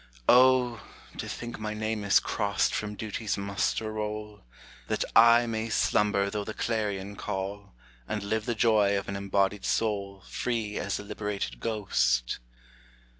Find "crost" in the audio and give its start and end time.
2.19-2.71